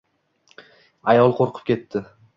[1.13, 2.07] Ayol qo‘rqib ketdi.